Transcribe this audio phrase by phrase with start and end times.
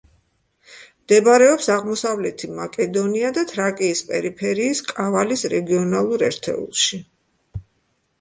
[1.01, 7.01] მდებარეობს აღმოსავლეთი მაკედონია და თრაკიის პერიფერიის კავალის რეგიონალურ ერთეულში.